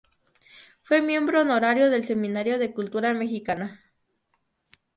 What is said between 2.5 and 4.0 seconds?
de Cultura Mexicana.